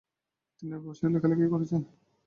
[0.55, 1.81] তিনি আরবি ভাষায় লেখালেখি করেছেন।